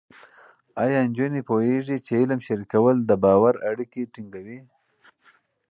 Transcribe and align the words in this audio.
ایا 0.83 0.99
نجونې 1.09 1.41
پوهېږي 1.49 1.97
چې 2.05 2.11
علم 2.19 2.39
شریکول 2.47 2.97
د 3.03 3.11
باور 3.23 3.53
اړیکې 3.69 4.01
ټینګوي؟ 4.13 4.59